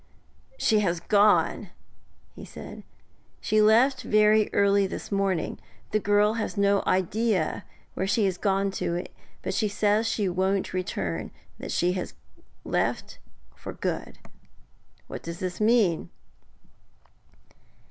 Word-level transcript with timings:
'She 0.57 0.79
has 0.79 0.99
gone!' 0.99 1.69
he 2.33 2.43
said. 2.43 2.81
'She 3.39 3.61
left 3.61 4.01
very 4.01 4.51
early 4.51 4.87
this 4.87 5.11
morning. 5.11 5.59
The 5.91 5.99
girl 5.99 6.33
has 6.41 6.57
no 6.57 6.81
idea 6.87 7.65
where 7.93 8.07
she 8.07 8.25
has 8.25 8.39
gone 8.39 8.71
to, 8.81 9.05
but 9.43 9.53
says 9.53 10.07
she 10.07 10.27
won't 10.27 10.73
return 10.73 11.29
that 11.59 11.71
she 11.71 11.91
has 11.93 12.15
left 12.63 13.19
for 13.55 13.73
good. 13.73 14.17
What 15.05 15.21
does 15.21 15.37
this 15.37 15.61
mean?' 15.61 16.09